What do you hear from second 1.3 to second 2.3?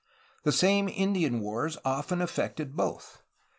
wars often